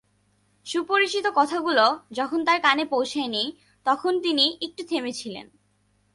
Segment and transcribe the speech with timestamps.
[0.65, 1.85] সুপরিচিত কথাগুলো
[2.11, 3.43] যখন তার কানে পৌঁছায়নি,
[3.85, 5.47] তখন তিনি একটু থেমেছিলেন।